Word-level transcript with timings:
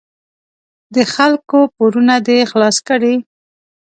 د 0.95 0.97
خلکو 1.13 1.59
پورونه 1.75 2.15
دې 2.27 2.39
خلاص 2.51 2.77
کړي. 2.87 3.15